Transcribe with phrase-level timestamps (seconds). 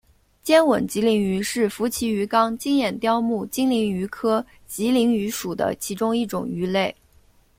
[0.41, 6.95] 尖吻棘鳞鱼是辐鳍鱼纲金眼鲷目金鳞鱼科棘鳞鱼属的其中一种鱼类。